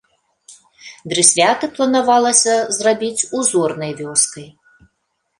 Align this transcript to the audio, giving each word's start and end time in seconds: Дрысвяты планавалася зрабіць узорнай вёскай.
Дрысвяты 1.11 1.67
планавалася 1.75 2.53
зрабіць 2.77 3.27
узорнай 3.41 3.93
вёскай. 4.01 4.47